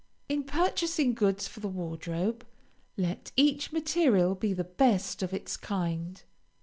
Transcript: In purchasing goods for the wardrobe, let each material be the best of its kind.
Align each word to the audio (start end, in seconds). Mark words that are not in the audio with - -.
In 0.27 0.45
purchasing 0.45 1.13
goods 1.13 1.47
for 1.47 1.59
the 1.59 1.67
wardrobe, 1.67 2.43
let 2.97 3.31
each 3.37 3.71
material 3.71 4.33
be 4.33 4.51
the 4.51 4.63
best 4.63 5.21
of 5.21 5.31
its 5.31 5.55
kind. 5.55 6.23